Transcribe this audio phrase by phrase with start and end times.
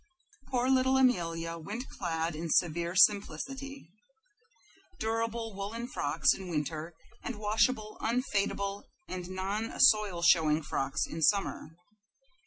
[0.47, 3.91] Poor little Amelia went clad in severe simplicity;
[4.97, 11.75] durable woolen frocks in winter, and washable, unfadable, and non soil showing frocks in summer.